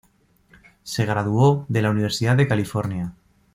Se 0.81 1.05
graduó 1.05 1.67
de 1.69 1.83
la 1.83 1.91
Universidad 1.91 2.35
de 2.35 2.47
California. 2.47 3.13